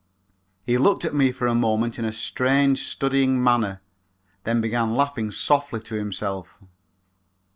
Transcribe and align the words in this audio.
He 0.65 0.79
looked 0.79 1.05
at 1.05 1.13
me 1.13 1.31
for 1.31 1.45
a 1.45 1.53
moment 1.53 1.99
in 1.99 2.05
a 2.05 2.11
strange, 2.11 2.87
studying 2.87 3.43
manner, 3.43 3.83
then 4.45 4.59
began 4.59 4.95
laughing 4.95 5.29
softly 5.29 5.79
to 5.81 5.93
himself. 5.93 6.59